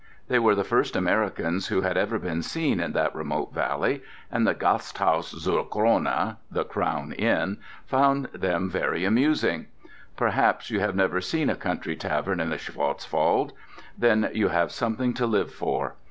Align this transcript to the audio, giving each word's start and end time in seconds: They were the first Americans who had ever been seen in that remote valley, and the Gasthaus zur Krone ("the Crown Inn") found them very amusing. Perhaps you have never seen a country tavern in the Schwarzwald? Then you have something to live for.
They 0.29 0.39
were 0.39 0.55
the 0.55 0.63
first 0.63 0.95
Americans 0.95 1.67
who 1.67 1.81
had 1.81 1.95
ever 1.95 2.17
been 2.17 2.41
seen 2.41 2.79
in 2.79 2.93
that 2.93 3.13
remote 3.13 3.53
valley, 3.53 4.01
and 4.31 4.47
the 4.47 4.55
Gasthaus 4.55 5.29
zur 5.37 5.61
Krone 5.65 6.37
("the 6.49 6.65
Crown 6.65 7.11
Inn") 7.13 7.59
found 7.85 8.25
them 8.33 8.67
very 8.67 9.05
amusing. 9.05 9.67
Perhaps 10.17 10.71
you 10.71 10.79
have 10.79 10.95
never 10.95 11.21
seen 11.21 11.51
a 11.51 11.55
country 11.55 11.95
tavern 11.95 12.39
in 12.39 12.49
the 12.49 12.57
Schwarzwald? 12.57 13.53
Then 13.95 14.31
you 14.33 14.47
have 14.47 14.71
something 14.71 15.13
to 15.13 15.27
live 15.27 15.51
for. 15.51 15.97